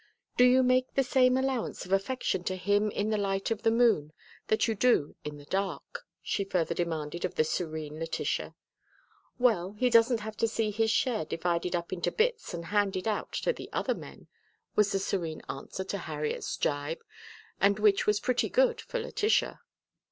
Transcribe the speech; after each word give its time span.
"Do 0.35 0.45
you 0.45 0.63
make 0.63 0.95
the 0.95 1.03
same 1.03 1.37
allowance 1.37 1.85
of 1.85 1.91
affection 1.93 2.43
to 2.45 2.55
him 2.55 2.89
in 2.89 3.11
the 3.11 3.19
light 3.19 3.51
of 3.51 3.61
the 3.61 3.69
moon 3.69 4.13
that 4.47 4.67
you 4.67 4.73
do 4.73 5.15
in 5.23 5.37
the 5.37 5.45
dark?" 5.45 6.07
she 6.23 6.43
further 6.43 6.73
demanded 6.73 7.23
of 7.23 7.35
the 7.35 7.43
serene 7.43 7.99
Letitia. 7.99 8.55
"Well, 9.37 9.73
he 9.73 9.91
doesn't 9.91 10.21
have 10.21 10.35
to 10.37 10.47
see 10.47 10.71
his 10.71 10.89
share 10.89 11.23
divided 11.23 11.75
up 11.75 11.93
into 11.93 12.11
bits 12.11 12.51
and 12.51 12.65
handed 12.65 13.07
out 13.07 13.33
to 13.33 13.53
the 13.53 13.69
other 13.71 13.93
men," 13.93 14.25
was 14.75 14.91
the 14.91 14.97
serene 14.97 15.43
answer 15.47 15.83
to 15.83 15.99
Harriet's 15.99 16.57
gibe 16.57 17.03
and 17.59 17.77
which 17.77 18.07
was 18.07 18.19
pretty 18.19 18.49
good 18.49 18.81
for 18.81 18.97
Letitia. 18.97 19.61